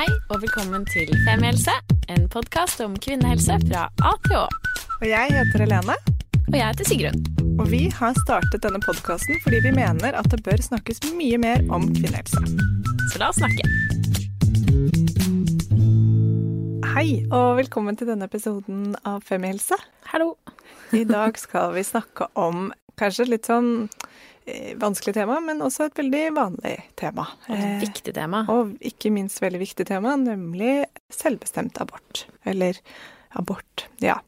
[0.00, 1.74] Hei og velkommen til Femihelse,
[2.08, 4.46] en podkast om kvinnehelse fra A til Å.
[4.96, 5.96] Og jeg heter Helene.
[6.46, 7.18] Og jeg heter Sigrun.
[7.60, 11.60] Og vi har startet denne podkasten fordi vi mener at det bør snakkes mye mer
[11.68, 12.40] om kvinnehelse.
[13.12, 13.68] Så la oss snakke.
[16.94, 19.76] Hei, og velkommen til denne episoden av Femihelse.
[20.14, 20.38] Hallo.
[20.96, 23.90] I dag skal vi snakke om kanskje litt sånn
[24.80, 27.26] vanskelig tema, men også et veldig vanlig tema.
[27.48, 28.44] Og et Eh, viktig tema.
[28.48, 32.26] Og ikke minst veldig viktig tema, nemlig selvbestemt abort.
[32.44, 32.78] Eller
[33.38, 34.18] abort, ja.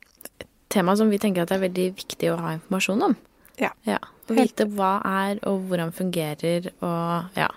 [0.41, 3.17] Et Tema som vi tenker at det er veldig viktig å ha informasjon om.
[3.61, 3.69] Ja.
[3.85, 3.99] ja.
[4.31, 7.49] Å vite hva er, og hvordan fungerer, og ja,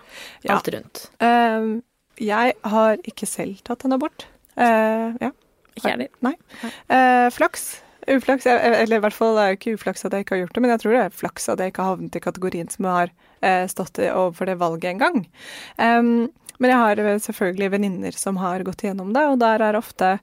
[0.44, 0.54] Ja.
[0.58, 1.06] alt rundt.
[1.24, 1.80] Eh,
[2.20, 4.26] jeg har ikke selv tatt en abort.
[4.56, 5.30] Eh, ja.
[5.76, 6.08] Ikke jeg heller.
[6.24, 6.34] Nei.
[6.88, 7.82] Eh, flaks.
[8.06, 8.46] Uflaks.
[8.46, 10.62] Eller i hvert fall det er jo ikke uflaks at jeg ikke har gjort det,
[10.62, 13.14] men jeg tror det er flaks at jeg ikke har havnet i kategorien som har
[13.40, 15.22] eh, stått overfor det valget en gang.
[15.76, 16.10] Um,
[16.62, 20.16] men jeg har eh, selvfølgelig venninner som har gått igjennom det, og der er ofte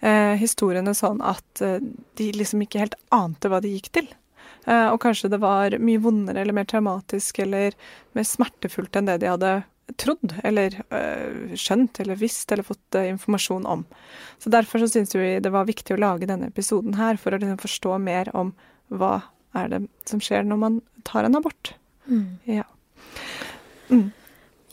[0.00, 1.78] eh, historiene sånn at eh,
[2.18, 4.10] de liksom ikke helt ante hva de gikk til.
[4.66, 7.76] Eh, og kanskje det var mye vondere eller mer traumatisk eller
[8.16, 9.52] mer smertefullt enn det de hadde
[9.94, 13.86] trodd eller øh, skjønt eller visst eller fått øh, informasjon om.
[14.42, 17.40] Så Derfor så syns vi det var viktig å lage denne episoden her, for å
[17.40, 18.52] liksom forstå mer om
[18.90, 19.20] hva
[19.56, 21.74] er det som skjer når man tar en abort.
[22.46, 22.66] Ja.
[23.88, 24.10] Mm.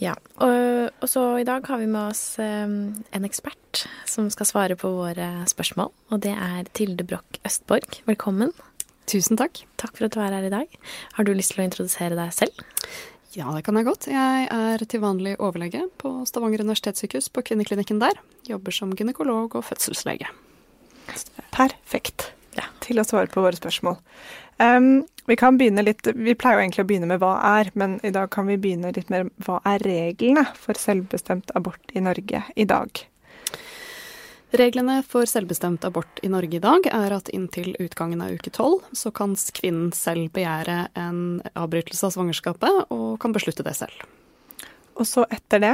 [0.02, 4.50] Ja, og, og så i dag har vi med oss um, en ekspert som skal
[4.50, 5.94] svare på våre spørsmål.
[6.12, 8.02] Og det er Tilde Broch Østborg.
[8.10, 8.52] Velkommen.
[9.08, 9.64] Tusen takk.
[9.80, 10.78] Takk for at du er her i dag.
[11.16, 12.66] Har du lyst til å introdusere deg selv?
[13.34, 14.06] Ja, det kan jeg godt.
[14.12, 18.20] Jeg er til vanlig overlege på Stavanger universitetssykehus på kvinneklinikken der.
[18.46, 20.30] Jobber som gynekolog og fødselslege.
[21.54, 22.68] Perfekt Ja.
[22.80, 23.98] til å svare på våre spørsmål.
[24.62, 28.00] Um, vi kan begynne litt Vi pleier jo egentlig å begynne med hva er, men
[28.04, 32.44] i dag kan vi begynne litt mer hva er reglene for selvbestemt abort i Norge
[32.56, 33.06] i dag?
[34.54, 38.84] Reglene for selvbestemt abort i Norge i dag er at inntil utgangen av uke tolv
[38.94, 41.24] så kan kvinnen selv begjære en
[41.58, 44.06] avbrytelse av svangerskapet, og kan beslutte det selv.
[44.94, 45.74] Og så etter det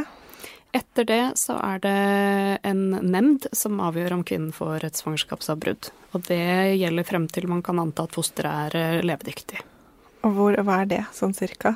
[0.70, 1.92] Etter det så er det
[2.70, 5.90] en nemnd som avgjør om kvinnen får et svangerskapsavbrudd.
[6.14, 9.64] Og det gjelder frem til man kan anta at fosteret er levedyktig.
[10.28, 11.74] Og hvor, hva er det, sånn cirka?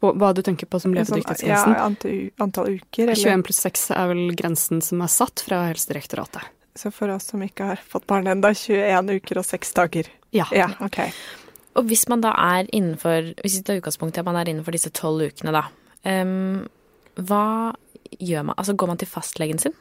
[0.00, 1.72] Hva du tenker på som Sånn, levedyktighetsgrensen?
[1.72, 3.06] ja, antall, antall uker?
[3.08, 3.16] Eller?
[3.16, 6.42] 21 pluss 6 er vel grensen som er satt fra Helsedirektoratet.
[6.76, 10.10] Så for oss som ikke har fått barn ennå, 21 uker og 6 dager.
[10.36, 10.44] Ja.
[10.52, 11.00] Ja, OK.
[11.76, 14.72] Og hvis man da er innenfor Hvis vi tar utgangspunkt i at man er innenfor
[14.76, 15.64] disse tolv ukene, da.
[16.04, 16.66] Um,
[17.16, 17.72] hva
[18.20, 18.56] gjør man?
[18.60, 19.74] Altså går man til fastlegen sin?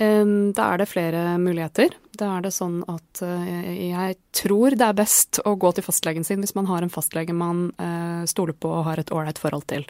[0.00, 1.96] Um, Da er det flere muligheter.
[2.18, 6.26] Da er det sånn at eh, jeg tror det er best å gå til fastlegen
[6.26, 9.66] sin hvis man har en fastlege man eh, stoler på og har et ålreit forhold
[9.72, 9.86] til.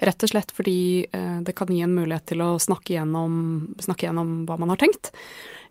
[0.00, 3.36] Rett og slett fordi eh, det kan gi en mulighet til å snakke gjennom,
[3.82, 5.12] snakke gjennom hva man har tenkt.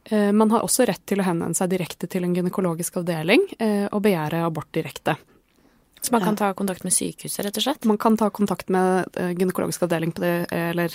[0.05, 3.41] Man har også rett til å henvende seg direkte til en gynekologisk avdeling
[3.89, 5.15] og begjære abort direkte.
[5.97, 7.87] Så man kan ta kontakt med sykehuset, rett og slett?
[7.89, 10.93] Man kan ta kontakt med gynekologisk avdeling på det, eller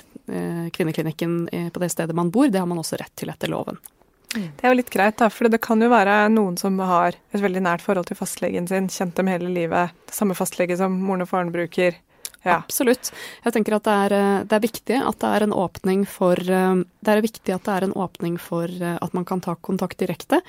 [0.70, 1.40] kvinneklinikken
[1.74, 2.54] på det stedet man bor.
[2.54, 3.82] Det har man også rett til etter loven.
[4.30, 7.42] Det er jo litt greit, da, for det kan jo være noen som har et
[7.42, 11.24] veldig nært forhold til fastlegen sin, kjent dem hele livet, det samme fastlege som moren
[11.26, 11.98] og faren bruker.
[12.40, 12.56] Ja.
[12.62, 13.10] Absolutt.
[13.44, 16.40] Jeg tenker at det er, eh, det er viktig at det er en åpning for
[16.40, 19.56] eh, Det er viktig at det er en åpning for eh, at man kan ta
[19.60, 20.40] kontakt direkte.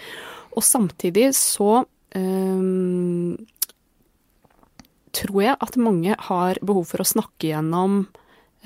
[0.56, 1.84] Og samtidig så
[2.16, 3.36] um,
[5.12, 8.06] tror jeg at mange har behov for å snakke gjennom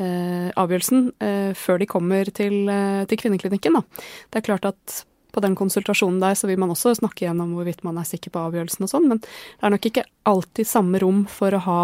[0.03, 3.77] avgjørelsen eh, før de kommer til, eh, til kvinneklinikken.
[3.77, 4.03] Da.
[4.31, 7.83] Det er klart at på den konsultasjonen der så vil man også snakke gjennom hvorvidt
[7.83, 11.25] man er sikker på avgjørelsen og sånn, men det er nok ikke alltid samme rom
[11.31, 11.81] for å ha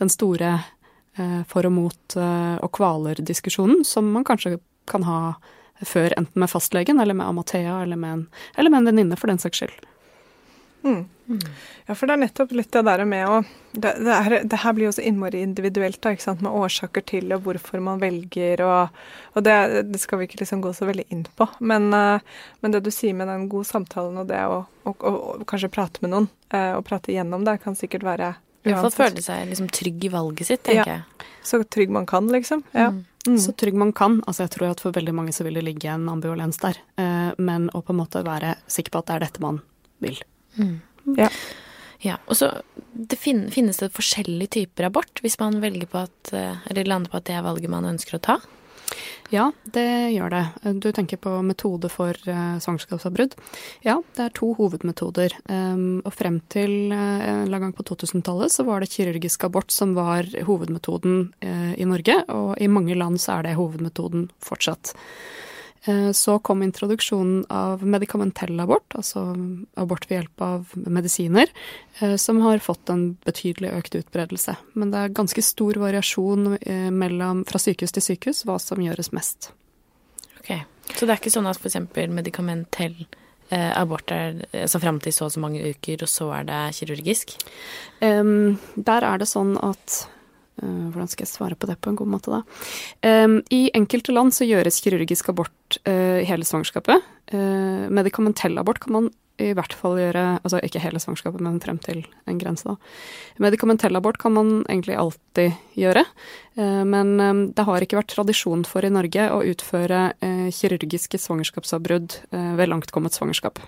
[0.00, 0.58] den store
[1.16, 4.58] eh, for og mot eh, og kvaler-diskusjonen som man kanskje
[4.90, 5.20] kan ha
[5.80, 8.26] før, enten med fastlegen eller med Amathea eller med en,
[8.60, 9.88] eller en venninne, for den saks skyld.
[10.82, 11.04] Mm.
[11.86, 13.34] ja, for det er nettopp litt det der med å
[13.72, 17.04] det, det, her, det her blir jo så innmari individuelt, da, ikke sant, med årsaker
[17.06, 18.96] til og hvorfor man velger, og,
[19.36, 19.56] og det,
[19.92, 21.46] det skal vi ikke liksom gå så veldig inn på.
[21.60, 22.24] Men, eh,
[22.64, 25.70] men det du sier med den gode samtalen og det å og, og, og kanskje
[25.70, 28.32] prate med noen, eh, og prate igjennom det, kan sikkert være
[28.64, 30.98] I hvert fall føle seg liksom trygg i valget sitt, tenker Ja.
[30.98, 31.30] jeg.
[31.46, 32.64] så trygg man kan, liksom.
[32.72, 32.90] Ja.
[32.90, 33.04] Mm.
[33.28, 33.38] Mm.
[33.38, 34.22] Så trygg man kan.
[34.26, 36.80] Altså jeg tror at for veldig mange så vil det ligge en ambivalens der.
[36.96, 39.60] Eh, men å på en måte være sikker på at det er dette man
[40.00, 40.16] vil.
[41.16, 41.30] Ja.
[42.00, 42.48] Ja, og så
[42.96, 47.12] det fin finnes det forskjellige typer abort hvis man velger på at, eh, eller lander
[47.12, 48.38] på at det er valget man ønsker å ta?
[49.30, 50.42] Ja, det gjør det.
[50.82, 53.36] Du tenker på metode for uh, svangerskapsavbrudd.
[53.86, 55.36] Ja, det er to hovedmetoder.
[55.46, 59.94] Um, og frem til uh, en gang på 2000-tallet så var det kirurgisk abort som
[59.94, 64.96] var hovedmetoden uh, i Norge, og i mange land så er det hovedmetoden fortsatt.
[65.84, 69.22] Eh, så kom introduksjonen av medikamentell abort, altså
[69.80, 71.48] abort ved hjelp av medisiner,
[72.00, 74.56] eh, som har fått en betydelig økt utbredelse.
[74.74, 79.12] Men det er ganske stor variasjon eh, mellom, fra sykehus til sykehus hva som gjøres
[79.16, 79.52] mest.
[80.42, 80.52] Ok,
[80.96, 81.80] Så det er ikke sånn at f.eks.
[82.10, 83.06] medikamentell
[83.50, 87.32] abort er altså fram til så og så mange uker, og så er det kirurgisk?
[87.98, 90.04] Um, der er det sånn at
[90.60, 92.42] hvordan skal jeg svare på det på en god måte, da?
[93.50, 97.06] I enkelte land så gjøres kirurgisk abort uh, hele svangerskapet.
[97.32, 99.10] Uh, medikamentell abort kan man
[99.40, 102.74] i hvert fall gjøre Altså ikke hele svangerskapet, men frem til en grense, da.
[103.40, 106.02] Medikamentell abort kan man egentlig alltid gjøre.
[106.60, 107.14] Men
[107.56, 110.02] det har ikke vært tradisjon for i Norge å utføre
[110.52, 113.62] kirurgiske svangerskapsavbrudd ved langtkommet svangerskap.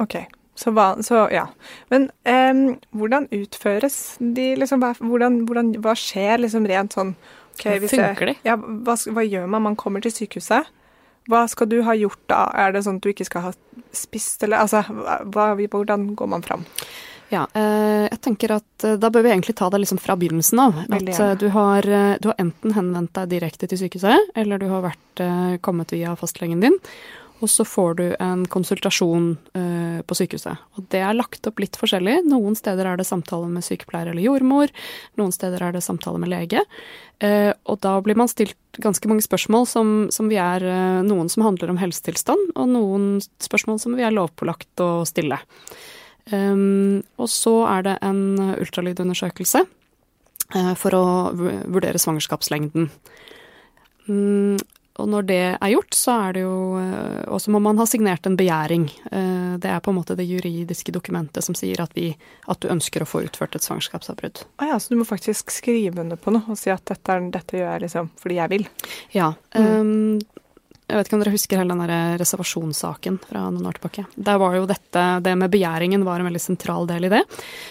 [0.00, 0.16] Ok.
[0.54, 0.70] Så,
[1.02, 1.48] så, ja.
[1.90, 7.14] Men um, hvordan utføres de liksom, hvordan, hvordan, Hva skjer liksom rent sånn
[7.56, 8.36] okay, Funker de?
[8.46, 9.66] Ja, hva, hva, gjør man?
[9.66, 10.70] Man kommer til sykehuset.
[11.30, 12.46] Hva skal du ha gjort da?
[12.60, 13.52] Er det sånn at du ikke skal ha
[13.96, 16.68] spist, eller altså hva, Hvordan går man fram?
[17.32, 20.60] Ja, eh, jeg tenker at eh, da bør vi egentlig ta det liksom fra begynnelsen
[20.60, 20.80] av.
[20.84, 21.88] At eh, du har,
[22.20, 25.00] du har, enten henvendt deg direkte til sykehuset, eller du har vært,
[25.62, 26.74] kommet via fastlegen din
[27.42, 30.60] og så får du en konsultasjon uh, på sykehuset.
[30.78, 32.20] Og det er lagt opp litt forskjellig.
[32.30, 34.72] Noen steder er det samtale med sykepleier eller jordmor,
[35.20, 36.62] noen steder er det samtale med lege.
[37.22, 41.30] Uh, og da blir man stilt ganske mange spørsmål som, som vi er uh, Noen
[41.32, 43.08] som handler om helsetilstand, og noen
[43.42, 45.40] spørsmål som vi er lovpålagt å stille.
[46.32, 49.66] Um, og så er det en ultralydundersøkelse
[50.78, 51.04] for å
[51.34, 52.84] vurdere svangerskapslengden.
[54.06, 54.58] Mm,
[54.94, 57.86] og når det er gjort, så er det jo også Og så må man ha
[57.88, 58.84] signert en begjæring.
[59.10, 62.12] Eh, det er på en måte det juridiske dokumentet som sier at, vi,
[62.46, 64.44] at du ønsker å få utført et svangerskapsavbrudd.
[64.62, 67.58] Ah, ja, så du må faktisk skrive under på noe og si at dette, dette
[67.58, 68.68] gjør jeg liksom fordi jeg vil?
[69.16, 69.32] Ja.
[69.56, 69.66] Mm.
[69.66, 70.43] Um,
[70.84, 74.02] jeg vet ikke om dere husker hele den der reservasjonssaken fra noen år tilbake.
[74.20, 77.22] Der var jo dette, Det med begjæringen var en veldig sentral del i det.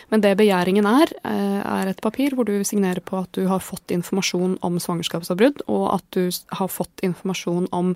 [0.09, 3.59] Men det begjæringen er, eh, er et papir hvor du signerer på at du har
[3.59, 7.95] fått informasjon om svangerskapsavbrudd, og at du har fått informasjon om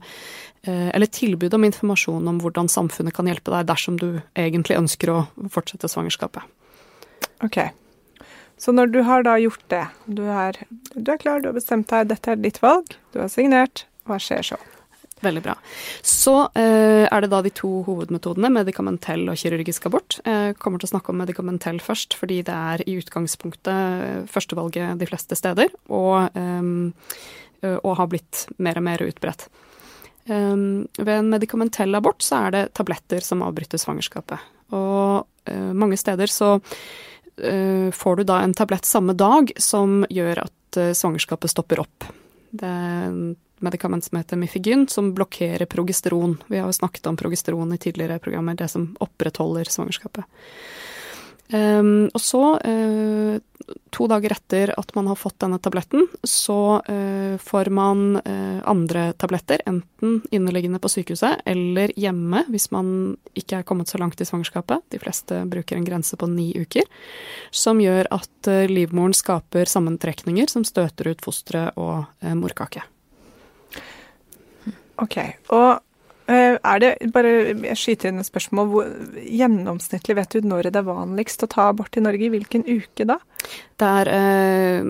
[0.63, 5.09] eh, Eller tilbud om informasjon om hvordan samfunnet kan hjelpe deg dersom du egentlig ønsker
[5.09, 6.43] å fortsette svangerskapet.
[7.41, 7.71] Ok.
[8.57, 10.53] Så når du har da gjort det, du er,
[10.93, 14.17] du er klar, du har bestemt deg, dette er ditt valg, du har signert, hva
[14.19, 14.57] skjer så?
[15.25, 15.55] Veldig bra.
[16.05, 20.19] Så eh, er det da de to hovedmetodene, medikamentell og kirurgisk abort.
[20.21, 25.07] Jeg kommer til å snakke om medikamentell først, fordi det er i utgangspunktet førstevalget de
[25.09, 29.47] fleste steder, og, eh, og har blitt mer og mer utbredt.
[30.27, 34.43] Ved en medikamentell abort så er det tabletter som avbryter svangerskapet.
[34.75, 35.23] Og
[35.71, 36.49] mange steder så
[37.95, 42.09] får du da en tablett samme dag som gjør at svangerskapet stopper opp.
[42.51, 43.15] Det er
[43.63, 46.37] medikament som heter Mifigyn, som blokkerer progesteron.
[46.47, 50.27] Vi har jo snakket om progesteron i tidligere programmer, det som opprettholder svangerskapet.
[51.47, 53.37] Um, og så, uh,
[53.95, 59.13] to dager etter at man har fått denne tabletten, så uh, får man uh, andre
[59.15, 62.89] tabletter, enten inneliggende på sykehuset eller hjemme hvis man
[63.39, 64.83] ikke er kommet så langt i svangerskapet.
[64.91, 66.83] De fleste bruker en grense på ni uker.
[67.55, 72.03] Som gjør at livmoren skaper sammentrekninger som støter ut fosteret og
[72.35, 72.83] morkake.
[75.03, 75.17] Ok.
[75.53, 78.69] Og uh, er det bare Jeg skyter inn et spørsmål.
[78.71, 82.27] Hvor, gjennomsnittlig vet du når det er vanligst å ta abort i Norge?
[82.27, 83.19] I Hvilken uke da?
[83.77, 84.89] Det er øh,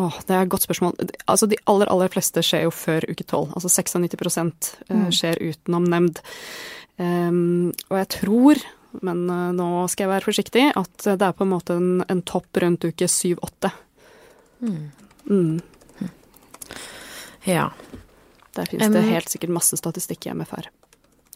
[0.00, 0.94] Åh, det er et godt spørsmål.
[1.26, 3.50] Altså, De aller aller fleste skjer jo før uke tolv.
[3.58, 4.52] Altså 96 uh,
[4.86, 5.08] mm.
[5.14, 6.20] skjer utenom nemnd.
[7.00, 8.60] Um, og jeg tror,
[9.02, 9.24] men
[9.56, 12.84] nå skal jeg være forsiktig, at det er på en måte en, en topp rundt
[12.86, 13.72] uke syv-åtte.
[14.60, 14.90] Mm.
[15.30, 15.60] Mm.
[17.48, 17.70] Ja.
[18.56, 20.70] Der finnes det helt sikkert masse statistikk i MFR.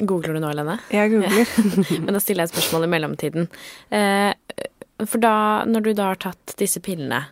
[0.02, 0.78] Googler du nå, Helene?
[0.90, 1.52] Jeg googler.
[2.04, 3.46] Men da stiller jeg et spørsmål i mellomtiden.
[3.94, 4.32] Eh,
[5.04, 5.36] for da,
[5.68, 7.22] når du da har tatt disse pillene,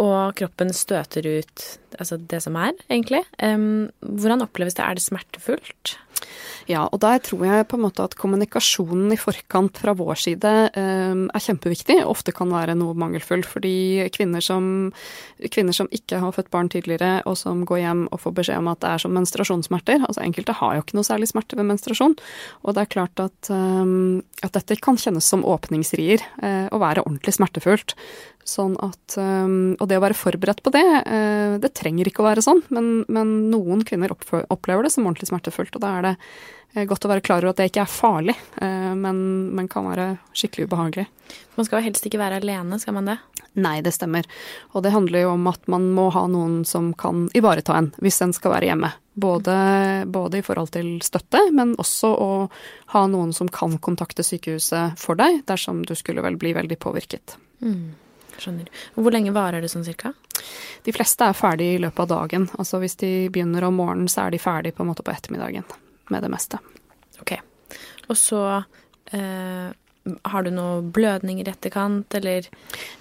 [0.00, 4.84] og kroppen støter ut altså det som er, egentlig, hvordan oppleves det?
[4.84, 5.94] Er det smertefullt?
[6.66, 10.52] Ja, og der tror jeg på en måte at kommunikasjonen i forkant fra vår side
[10.74, 12.00] eh, er kjempeviktig.
[12.06, 14.90] Ofte kan være noe mangelfull, fordi kvinner som,
[15.54, 18.72] kvinner som ikke har født barn tidligere, og som går hjem og får beskjed om
[18.72, 22.16] at det er som menstruasjonssmerter Altså enkelte har jo ikke noe særlig smerte ved menstruasjon,
[22.66, 23.94] og det er klart at, eh,
[24.46, 27.94] at dette kan kjennes som åpningsrier eh, og være ordentlig smertefullt.
[28.46, 32.28] Sånn at, um, og det å være forberedt på det, uh, det trenger ikke å
[32.28, 35.74] være sånn, men, men noen kvinner opplever det som ordentlig smertefullt.
[35.74, 38.36] Og da er det uh, godt å være klar over at det ikke er farlig,
[38.60, 39.18] uh, men,
[39.58, 41.08] men, kan være skikkelig ubehagelig.
[41.58, 43.18] Man skal jo helst ikke være alene, skal man det?
[43.58, 44.30] Nei, det stemmer.
[44.76, 48.20] Og det handler jo om at man må ha noen som kan ivareta en hvis
[48.22, 48.92] en skal være hjemme.
[49.16, 49.58] Både,
[50.12, 52.32] både, i forhold til støtte, men også å
[52.94, 57.40] ha noen som kan kontakte sykehuset for deg dersom du skulle vel bli veldig påvirket.
[57.64, 57.96] Mm.
[58.42, 58.68] Skjønner.
[58.94, 60.12] Hvor lenge varer det sånn cirka?
[60.84, 62.48] De fleste er ferdig i løpet av dagen.
[62.60, 65.66] Altså hvis de begynner om morgenen, så er de ferdig på en måte på ettermiddagen
[66.12, 66.60] med det meste.
[67.22, 67.34] Ok.
[68.06, 69.72] Og så eh,
[70.22, 72.46] har du noe blødning i etterkant, eller?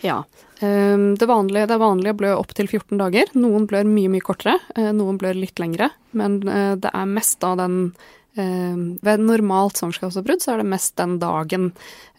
[0.01, 0.24] Ja.
[0.60, 3.32] Ehm, det, vanlige, det vanlige blør opptil 14 dager.
[3.38, 4.58] Noen blør mye, mye kortere.
[4.75, 5.92] Eh, noen blør litt lengre.
[6.18, 7.77] Men eh, det er mest av den
[8.39, 11.70] ehm, Ved normalt svangerskapsavbrudd så er det mest den dagen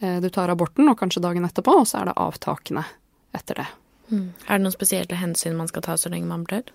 [0.01, 2.87] eh, du tar aborten, og kanskje dagen etterpå, og så er det avtakene
[3.37, 3.69] etter det.
[4.11, 4.27] Mm.
[4.47, 6.67] Er det noen spesielle hensyn man skal ta så lenge man blør?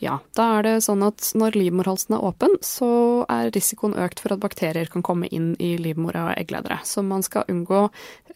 [0.00, 2.90] Ja, da er det sånn at når livmorhalsen er åpen, så
[3.32, 6.80] er risikoen økt for at bakterier kan komme inn i livmora og eggledere.
[6.86, 7.88] Så man skal unngå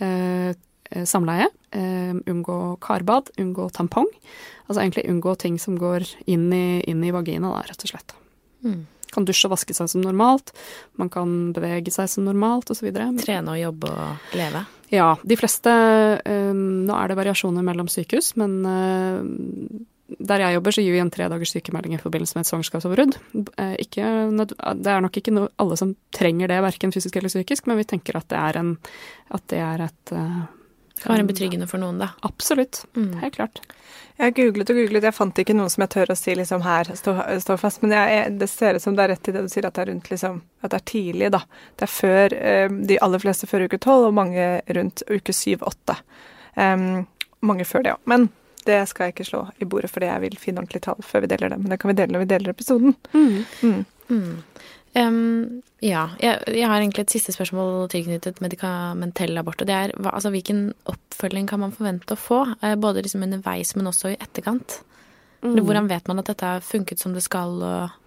[0.02, 0.50] eh,
[1.06, 4.10] samleie, eh, unngå karbad, unngå tampong.
[4.66, 8.16] Altså egentlig unngå ting som går inn i, inn i vagina, da, rett og slett.
[8.64, 8.84] Mm.
[9.14, 10.52] Kan dusje og vaske seg som normalt,
[11.00, 12.90] man kan bevege seg som normalt osv.
[13.22, 14.64] Trene og jobbe og leve?
[14.92, 15.72] Ja, de fleste
[16.20, 21.00] eh, Nå er det variasjoner mellom sykehus, men eh, der jeg jobber, så gir vi
[21.02, 23.16] en tredagers sykemelding i forbindelse med et svangerskapsavbrudd.
[23.58, 27.80] Eh, det er nok ikke noe, alle som trenger det, verken fysisk eller psykisk, men
[27.80, 28.76] vi tenker at det er, en,
[29.34, 30.14] at det er et
[30.94, 32.12] Det kan være betryggende for noen, da.
[32.26, 32.84] Absolutt.
[32.96, 33.16] Mm.
[33.22, 33.60] Helt klart.
[34.14, 36.90] Jeg googlet og googlet, jeg fant ikke noen som jeg tør å si liksom her,
[36.94, 37.80] stå, stå fast.
[37.82, 39.82] Men jeg, det ser ut som det er rett i det du sier, at det
[39.82, 41.40] er rundt liksom, at det er tidlig, da.
[41.74, 44.46] Det er før eh, de aller fleste før uke tolv, og mange
[44.78, 45.98] rundt uke syv-åtte.
[46.54, 47.04] Um,
[47.42, 48.06] mange før det òg.
[48.10, 48.28] Men
[48.64, 51.32] det skal jeg ikke slå i bordet, fordi jeg vil finne ordentlig tall før vi
[51.34, 51.58] deler det.
[51.64, 52.94] Men det kan vi dele når vi deler episoden.
[53.12, 53.82] Mm.
[54.08, 54.30] Mm.
[54.94, 56.04] Um, ja.
[56.22, 59.60] Jeg, jeg, har egentlig et siste spørsmål tilknyttet medikamentell abort.
[59.60, 62.44] og det er hva, altså, Hvilken oppfølging kan man forvente å få?
[62.62, 64.80] Eh, både liksom underveis, men også i etterkant?
[65.42, 65.58] Mm.
[65.60, 67.60] Hvordan vet man at dette har funket som det skal?
[67.62, 68.00] og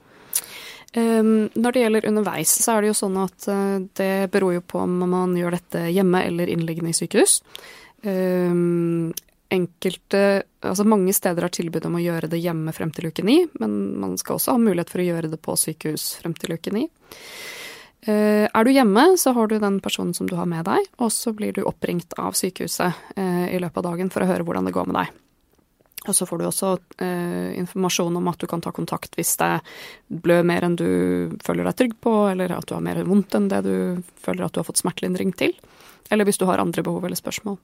[0.98, 4.63] Um, når det gjelder underveis, så er det jo sånn at uh, det beror jo
[4.65, 7.41] på om man gjør dette hjemme eller innliggende i sykehus.
[8.08, 9.12] Um,
[9.54, 13.38] enkelte Altså mange steder har tilbud om å gjøre det hjemme frem til uke ni,
[13.62, 16.74] men man skal også ha mulighet for å gjøre det på sykehus frem til uke
[16.75, 16.82] ni.
[18.01, 21.13] Eh, er du hjemme, så har du den personen som du har med deg, og
[21.13, 24.68] så blir du oppringt av sykehuset eh, i løpet av dagen for å høre hvordan
[24.68, 25.16] det går med deg.
[26.08, 26.74] Og så får du også
[27.04, 29.54] eh, informasjon om at du kan ta kontakt hvis det
[30.08, 30.89] blør mer enn du
[31.44, 33.75] føler deg trygg på, eller at du har mer vondt enn det du
[34.24, 35.56] føler at du har fått smertelindring til.
[36.12, 37.60] Eller hvis du har andre behov eller spørsmål.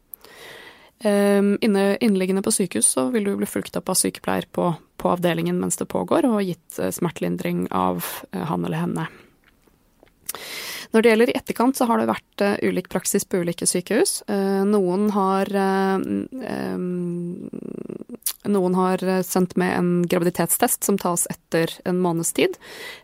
[1.04, 5.10] Um, inne, innliggende på sykehus så vil du bli fulgt opp av sykepleier på, på
[5.12, 9.08] avdelingen mens det pågår, og gitt uh, smertelindring av uh, han eller henne.
[10.94, 14.22] Når det gjelder i etterkant, så har det vært uh, ulik praksis på ulike sykehus.
[14.70, 17.33] noen har um,
[18.54, 22.56] noen har sendt med en graviditetstest som tas etter en måneds tid,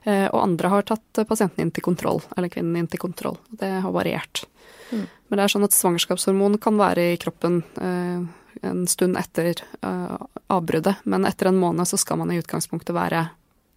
[0.05, 3.37] og andre har tatt pasienten inn til kontroll, eller kvinnen inn til kontroll.
[3.49, 4.45] Det har variert.
[4.91, 5.05] Mm.
[5.27, 8.21] Men det er sånn at svangerskapshormon kan være i kroppen eh,
[8.65, 10.15] en stund etter eh,
[10.47, 11.03] avbruddet.
[11.03, 13.27] Men etter en måned så skal man i utgangspunktet være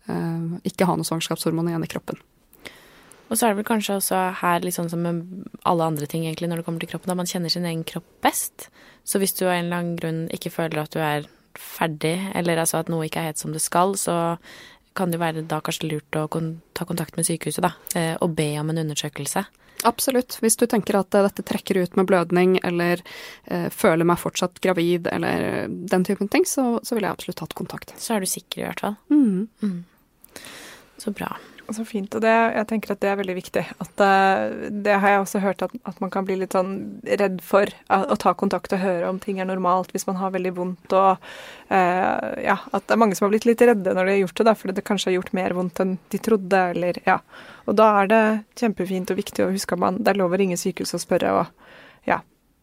[0.09, 2.21] eh, ikke ha noe svangerskapshormon igjen i kroppen.
[3.29, 6.27] Og så er det vel kanskje også her litt sånn som med alle andre ting
[6.27, 8.69] egentlig når det kommer til kroppen, da man kjenner sin egen kropp best.
[9.09, 12.63] Så hvis du av en eller annen grunn ikke føler at du er ferdig, eller
[12.63, 14.37] altså at noe ikke er helt som det skal, så
[14.97, 16.27] kan det være da kanskje lurt å
[16.77, 19.45] ta kontakt med sykehuset, da, eh, og be om en undersøkelse.
[19.83, 20.37] Absolutt.
[20.43, 23.03] Hvis du tenker at eh, dette trekker ut med blødning, eller
[23.45, 27.41] eh, føler meg fortsatt gravid, eller eh, den typen ting, så, så ville jeg absolutt
[27.43, 27.95] tatt kontakt.
[27.99, 28.99] Så er du sikker i hvert fall.
[29.11, 29.49] Mm.
[29.63, 29.81] Mm.
[31.03, 31.33] Så bra.
[31.71, 32.11] Så fint.
[32.17, 33.63] Og det, jeg tenker at det er veldig viktig.
[33.85, 36.73] At, uh, det har jeg også hørt at, at, man kan bli litt sånn
[37.07, 40.35] redd for å, å, ta kontakt og høre om ting er normalt hvis man har
[40.35, 40.97] veldig vondt.
[40.97, 41.23] Og
[41.71, 44.43] uh, ja, at det er mange som har blitt litt redde når de har gjort
[44.43, 46.65] det, da, fordi det kanskje har gjort mer vondt enn de trodde.
[46.75, 47.21] Eller, ja.
[47.71, 48.25] Og da er det
[48.59, 51.33] kjempefint og viktig å huske at man, det er lov å ringe sykehuset og spørre.
[51.39, 52.21] og ja.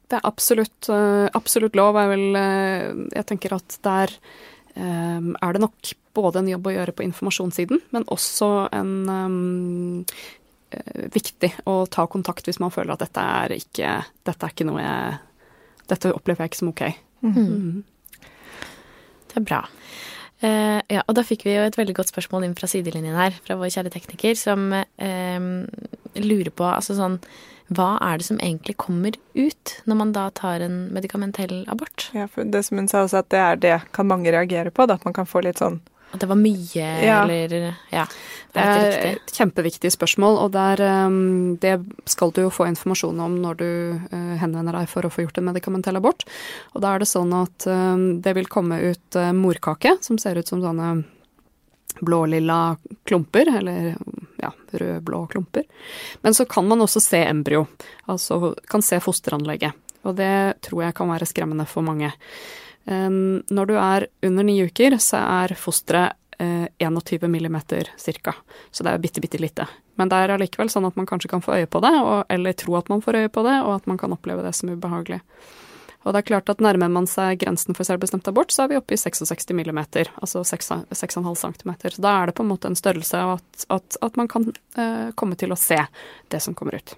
[0.09, 1.97] Det er absolutt, uh, absolutt lov.
[2.03, 4.17] Jeg, vil, jeg tenker at der
[4.79, 10.05] er det nok både en jobb å gjøre på informasjonssiden, men også en um,
[11.15, 13.95] viktig å ta kontakt hvis man føler at dette er ikke,
[14.27, 15.17] dette er ikke noe jeg
[15.89, 16.81] Dette opplever jeg ikke som ok.
[17.25, 17.31] Mm.
[17.33, 18.27] Mm.
[19.31, 19.63] Det er bra.
[20.43, 23.33] Uh, ja, og da fikk vi jo et veldig godt spørsmål inn fra sidelinjen her,
[23.41, 25.47] fra vår kjære tekniker, som uh,
[26.13, 27.17] lurer på altså sånn
[27.75, 32.07] hva er det som egentlig kommer ut når man da tar en medikamentell abort?
[32.17, 34.87] Ja, for det som hun sa også, at det er det kan mange reagere på.
[34.89, 35.77] Da, at man kan få litt sånn
[36.11, 37.23] At det var mye, Ja.
[37.23, 38.05] eller Ja.
[38.51, 43.19] Det Er er et kjempeviktig spørsmål, og der, um, det skal du jo få informasjon
[43.19, 46.23] om når du uh, henvender deg for å få gjort en medikamentell abort.
[46.73, 50.35] Og da er det sånn at um, det vil komme ut uh, morkake, som ser
[50.41, 51.03] ut som sånne
[52.01, 53.95] blå-lilla klumper, eller
[54.41, 55.63] ja, rød-blå klumper.
[56.21, 57.67] Men så kan man også se embryo,
[58.09, 59.77] altså kan se fosteranlegget.
[60.07, 62.13] Og det tror jeg kan være skremmende for mange.
[62.89, 68.33] Um, når du er under ni uker, så er fosteret eh, 21 millimeter cirka.
[68.71, 69.67] Så det er bitte, bitte lite.
[69.99, 72.55] Men det er allikevel sånn at man kanskje kan få øye på det, og, eller
[72.57, 75.19] tro at man får øye på det, og at man kan oppleve det som ubehagelig.
[76.07, 78.79] Og det er klart at nærmer man seg grensen for selvbestemt abort, så er vi
[78.79, 81.73] oppe i 66 millimeter, altså 6,5 cm.
[81.91, 84.47] Så da er det på en måte en størrelse av at, at, at man kan
[84.79, 85.81] eh, komme til å se
[86.31, 86.95] det som kommer ut.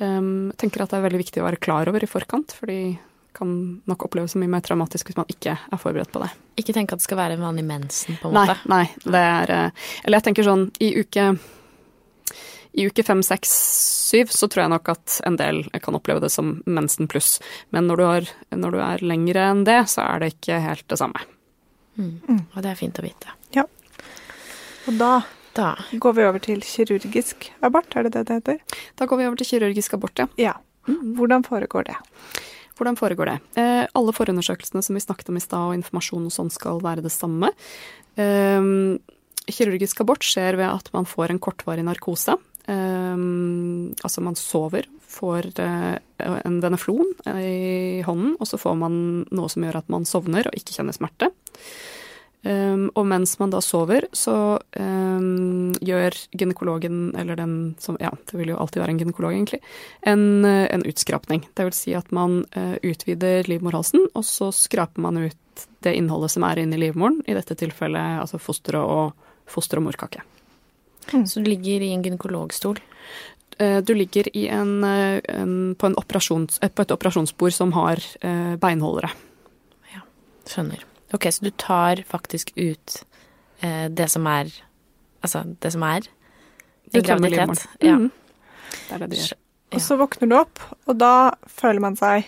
[0.00, 2.96] Um, jeg tenker at det er veldig viktig å være klar over i forkant, fordi
[3.34, 6.30] kan nok oppleves så mye mer traumatisk hvis man ikke er forberedt på det.
[6.60, 8.56] Ikke tenk at det skal være en vanlig mensen, på en måte.
[8.70, 11.34] nei, det er eh, Eller jeg tenker sånn, i uke
[12.74, 13.50] i uke fem, seks,
[14.10, 17.36] syv så tror jeg nok at en del kan oppleve det som mensen pluss.
[17.70, 20.86] Men når du, har, når du er lengre enn det, så er det ikke helt
[20.90, 21.22] det samme.
[21.94, 22.40] Mm.
[22.42, 23.38] Og det er fint å vite.
[23.54, 23.66] Ja.
[24.88, 25.14] Og da
[25.54, 28.56] Da går vi over til kirurgisk abort, er det det det heter?
[28.98, 30.26] Da går vi over til kirurgisk abort, ja.
[30.34, 30.56] Ja.
[30.90, 31.94] Hvordan foregår det?
[32.74, 33.36] Hvordan foregår det?
[33.60, 37.04] Eh, alle forundersøkelsene som vi snakket om i stad, og informasjon og sånn skal være
[37.04, 37.52] det samme.
[38.18, 38.70] Eh,
[39.44, 42.34] kirurgisk abort skjer ved at man får en kortvarig narkose.
[42.66, 43.24] Eh,
[44.02, 48.96] altså man sover, får en veneflon i hånden, og så får man
[49.30, 51.28] noe som gjør at man sovner og ikke kjenner smerte.
[52.42, 54.58] Og mens man da sover, så
[55.86, 59.60] gjør gynekologen, eller den som Ja, det vil jo alltid være en gynekolog, egentlig,
[60.02, 61.46] en, uh, en utskrapning.
[61.54, 66.32] Det vil si at man uh, utvider livmorhalsen, og så skraper man ut det innholdet
[66.34, 70.24] som er inni livmoren, i dette tilfellet altså fosteret og, foster og morkake.
[71.12, 72.80] Så du ligger i en gynekologstol.
[73.60, 78.02] Uh, du ligger i en, en, på, på et operasjonsbord som har
[78.58, 79.12] beinholdere.
[79.94, 80.02] Ja,
[80.48, 80.82] Skjønner.
[81.14, 83.04] Ok, så du tar faktisk ut
[83.60, 84.50] eh, det som er
[85.24, 86.04] Altså, det som er
[86.92, 87.66] Det en graviditet.
[87.80, 87.96] Ja.
[87.96, 88.10] Mhm.
[88.74, 89.32] Det er det du gjør.
[89.74, 91.12] Og så våkner du opp, og da
[91.50, 92.26] føler man seg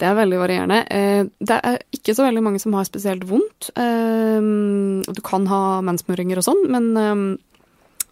[0.00, 0.78] Det er veldig varierende.
[0.90, 3.70] Eh, Det er ikke så veldig mange som har spesielt vondt.
[3.76, 4.40] Eh,
[5.12, 7.36] Du kan ha menssmøringer og sånn, men, eh,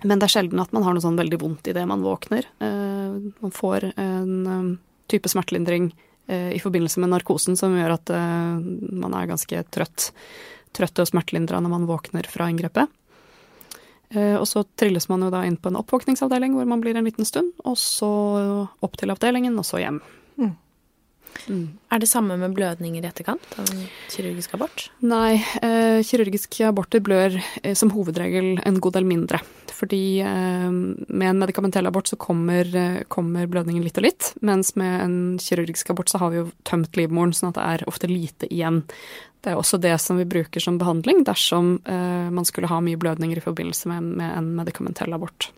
[0.05, 2.45] men det er sjelden at man har noe sånn veldig vondt idet man våkner.
[2.61, 5.93] Eh, Man får en type smertelindring
[6.29, 8.61] eh, i forbindelse med narkosen som gjør at eh,
[8.93, 10.11] man er ganske trøtt.
[10.75, 12.89] Trøtt og smertelindra når man våkner fra inngrepet.
[14.11, 17.05] Eh, Og så trilles man jo da inn på en oppvåkningsavdeling hvor man blir en
[17.05, 20.01] liten stund, og så opp til avdelingen, og så hjem.
[20.39, 20.57] Mm.
[21.49, 21.67] Mm.
[21.93, 24.89] Er det samme med blødninger i etterkant av en kirurgisk abort?
[25.05, 29.41] Nei, eh, kirurgiske aborter blør eh, som hovedregel en god del mindre.
[29.79, 34.75] Fordi eh, med en medikamentell abort så kommer, eh, kommer blødningen litt og litt, mens
[34.77, 38.11] med en kirurgisk abort så har vi jo tømt livmoren, sånn at det er ofte
[38.11, 38.83] lite igjen.
[39.43, 42.99] Det er også det som vi bruker som behandling dersom eh, man skulle ha mye
[42.99, 45.51] blødninger i forbindelse med, med en medikamentell abort.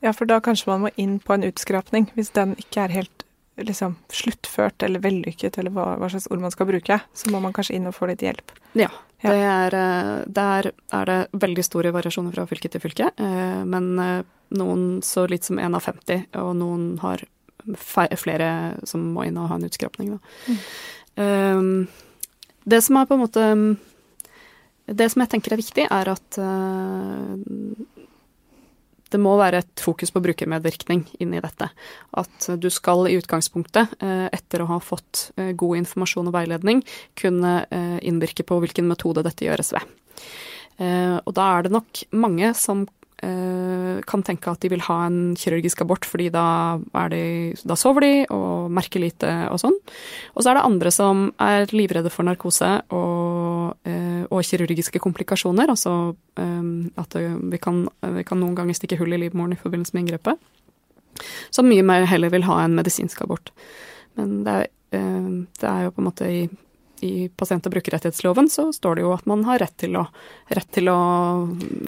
[0.00, 3.24] Ja, for da kanskje man må inn på en utskrapning, hvis den ikke er helt
[3.58, 7.00] liksom sluttført eller vellykket, eller hva, hva slags ord man skal bruke.
[7.18, 8.54] Så må man kanskje inn og få litt hjelp.
[8.78, 8.88] Ja,
[9.20, 9.30] Ja.
[9.34, 13.10] det er, eh, der er det veldig store variasjoner fra fylke til fylke.
[13.18, 14.22] eh, Men eh,
[14.54, 17.24] noen så litt som én av 50, og noen har
[18.16, 20.14] flere som må inn og ha en utskrapning.
[20.14, 20.54] Da.
[21.16, 21.62] Eh,
[22.68, 23.46] Det som er på en måte
[24.88, 28.04] Det som jeg tenker er viktig, er at eh,
[29.08, 31.68] det må være et fokus på brukermedvirkning inn i dette.
[32.16, 36.80] At du skal i utgangspunktet, eh, etter å ha fått eh, god informasjon og veiledning,
[37.20, 37.52] kunne
[38.00, 39.96] innvirke på hvilken metode dette gjøres ved.
[41.26, 42.84] Og da er det nok mange som
[43.18, 46.78] kan tenke at de vil ha en kirurgisk abort, fordi da,
[47.10, 49.74] de, da sover de og merker lite og sånn.
[50.34, 55.70] Og så er det andre som er livredde for narkose og, eh, og kirurgiske komplikasjoner.
[55.74, 55.94] Altså
[56.38, 57.84] eh, at vi, kan,
[58.18, 60.38] vi kan noen ganger stikke hull i livmoren i forbindelse med inngrepet.
[61.50, 63.52] Som mye mer heller vil ha en medisinsk abort.
[64.18, 66.42] Men det er, eh, det er jo på en måte i
[67.04, 70.04] i pasient- og brukerrettighetsloven så står det jo at man har rett til å,
[70.54, 70.98] rett til å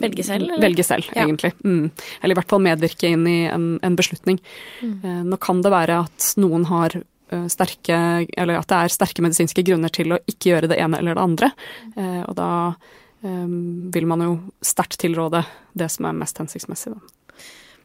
[0.01, 0.63] Velge selv, eller?
[0.63, 1.25] Velge selv, Ja.
[1.25, 1.53] egentlig.
[1.65, 1.91] Mm.
[2.23, 4.41] Eller i hvert fall medvirke inn i en, en beslutning.
[4.83, 4.95] Mm.
[5.05, 9.23] Eh, nå kan det være at noen har eh, sterke Eller at det er sterke
[9.23, 11.53] medisinske grunner til å ikke gjøre det ene eller det andre.
[11.97, 12.51] Eh, og da
[13.23, 13.47] eh,
[13.95, 17.17] vil man jo sterkt tilråde det som er mest hensiktsmessig, da.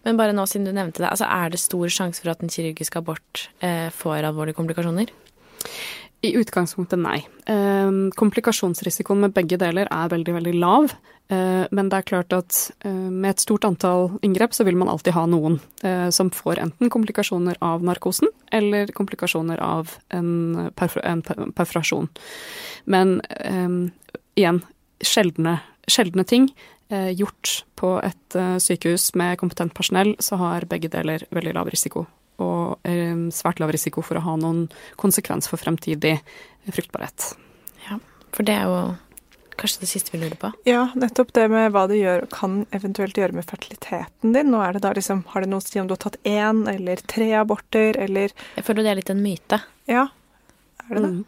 [0.05, 2.51] Men bare nå siden du nevnte det, altså er det stor sjanse for at en
[2.53, 5.09] kirurgisk abort eh, får alvorlige komplikasjoner?
[6.25, 7.19] I utgangspunktet nei.
[7.45, 10.95] Eh, komplikasjonsrisikoen med begge deler er veldig, veldig lav.
[11.27, 14.91] Eh, men det er klart at eh, med et stort antall inngrep så vil man
[14.91, 21.01] alltid ha noen eh, som får enten komplikasjoner av narkosen eller komplikasjoner av en, perfor
[21.05, 22.11] en perforasjon.
[22.85, 23.17] Men
[24.37, 24.61] igjen,
[25.01, 25.57] sjeldne,
[25.89, 26.45] sjeldne ting.
[27.17, 32.05] Gjort på et sykehus med kompetent personell, så har begge deler veldig lav risiko
[32.41, 32.83] og
[33.35, 34.65] svært lav risiko for å ha noen
[34.99, 36.17] konsekvens for fremtidig
[36.67, 37.31] fruktbarhet.
[37.87, 37.99] Ja,
[38.35, 38.79] for det er jo
[39.59, 40.51] kanskje det siste vi lurer på?
[40.67, 44.51] Ja, nettopp det med hva det gjør, kan eventuelt gjøre med fertiliteten din.
[44.51, 46.65] Nå er det da liksom, Har det noe å si om du har tatt én
[46.71, 49.61] eller tre aborter, eller Jeg føler det er litt en myte.
[49.91, 50.07] Ja,
[50.85, 51.11] er det det?
[51.15, 51.25] Mm.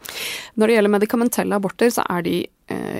[0.54, 2.52] Når det gjelder medikamentelle aborter, så er de eh,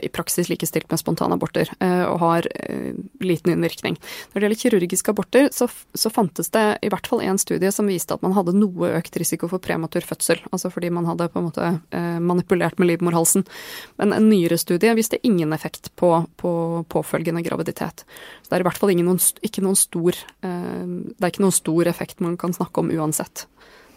[0.02, 3.98] i praksis likestilt med spontanaborter eh, og har eh, liten innvirkning.
[4.32, 7.90] Når det gjelder kirurgiske aborter, så, så fantes det i hvert fall én studie som
[7.90, 10.42] viste at man hadde noe økt risiko for prematur fødsel.
[10.52, 13.46] Altså fordi man hadde på en måte eh, manipulert med livmorhalsen.
[14.00, 16.52] Men en nyere studie viste ingen effekt på, på
[16.88, 18.06] påfølgende graviditet.
[18.42, 21.60] Så det er i hvert fall noen, ikke noen stor eh, Det er ikke noen
[21.60, 23.46] stor effekt man kan snakke om uansett.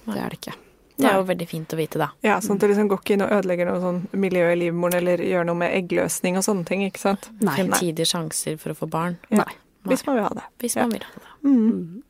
[0.08, 0.58] Det er det ikke.
[0.98, 2.12] Det er jo veldig fint å vite, da.
[2.26, 5.00] Ja, sånn at det liksom går ikke inn og ødelegger noe sånn miljø i livmoren
[5.00, 7.28] eller gjør noe med eggløsning og sånne ting, ikke sant?
[7.42, 7.56] Nei.
[7.58, 9.18] Fremtidige sjanser for å få barn.
[9.32, 9.46] Ja.
[9.46, 9.60] Nei.
[9.90, 10.46] Hvis man vil ha det.
[10.62, 11.32] Hvis man vil ha det.
[11.48, 12.04] Mm.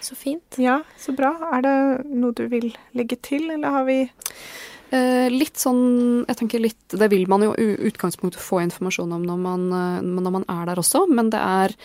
[0.00, 0.56] Så fint.
[0.56, 1.34] Ja, så bra.
[1.52, 1.76] Er det
[2.08, 7.10] noe du vil legge til, eller har vi eh, Litt sånn Jeg tenker litt Det
[7.12, 10.80] vil man jo i utgangspunktet få informasjon om når man, eh, når man er der
[10.80, 11.76] også, men det er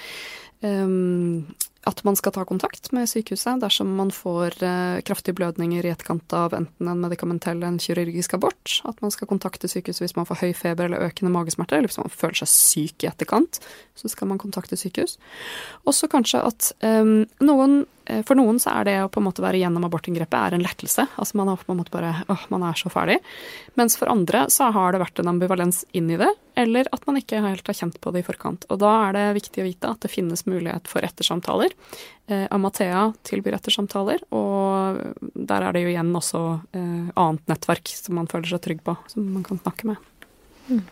[0.64, 1.44] um,
[1.86, 6.34] at man skal ta kontakt med sykehuset dersom man får eh, kraftige blødninger i etterkant
[6.34, 8.80] av enten en medikamentell eller en kirurgisk abort.
[8.90, 12.02] At man skal kontakte sykehuset hvis man får høy feber eller økende magesmerter, eller hvis
[12.02, 13.62] man føler seg syk i etterkant,
[13.96, 15.20] så skal man kontakte sykehus.
[15.86, 17.84] Også kanskje at um, noen
[18.28, 21.08] for noen så er det å på en måte være gjennom abortinngrepet er en lettelse.
[21.18, 23.18] Altså man er på en måte bare åh, man er så ferdig.
[23.80, 27.20] Mens for andre så har det vært en ambivalens inn i det, eller at man
[27.20, 28.68] ikke helt har kjent på det i forkant.
[28.70, 31.74] Og da er det viktig å vite at det finnes mulighet for ettersamtaler.
[32.28, 35.02] Eh, Amathea tilbyr ettersamtaler, og
[35.36, 36.44] der er det jo igjen også
[36.78, 40.14] eh, annet nettverk som man føler seg trygg på, som man kan snakke med.
[40.70, 40.86] Mm.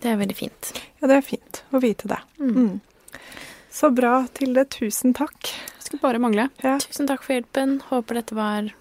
[0.00, 0.72] Det er veldig fint.
[1.00, 2.18] Ja, det er fint å vite det.
[2.40, 2.80] Mm.
[3.70, 3.76] Mm.
[3.78, 4.64] Så bra, Tilde.
[4.64, 5.54] Tusen takk.
[5.78, 6.48] Skulle bare mangle.
[6.62, 6.78] Ja.
[6.82, 7.78] Tusen takk for hjelpen.
[7.86, 8.72] Håper dette var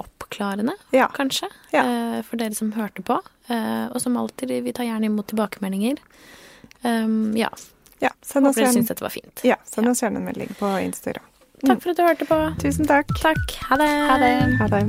[0.00, 1.08] oppklarende, ja.
[1.12, 1.82] kanskje, ja.
[1.84, 3.18] Uh, for dere som hørte på.
[3.50, 6.00] Uh, og som alltid, vi tar gjerne imot tilbakemeldinger.
[6.82, 7.50] Um, ja.
[8.00, 9.44] ja Håper dere syns dette var fint.
[9.44, 11.26] Ja, send oss gjerne en melding på Instagram.
[11.60, 12.38] Takk for at du hørte på.
[12.62, 13.12] Tusen takk.
[13.20, 13.56] Takk.
[13.68, 13.90] Ha det.
[14.08, 14.32] Ha det.
[14.62, 14.84] Ha det.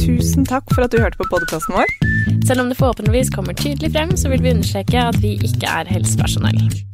[0.00, 1.92] Tusen takk for at du hørte på podkasten vår.
[2.48, 5.92] Selv om det forhåpentligvis kommer tydelig frem, så vil vi understreke at vi ikke er
[5.92, 6.93] helsepersonell.